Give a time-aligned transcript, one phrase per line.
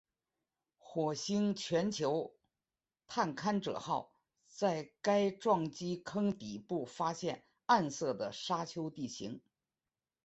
[0.79, 2.35] 火星全球
[3.07, 4.15] 探勘者号
[4.47, 9.41] 在该撞击坑底部发现暗色的沙丘地形。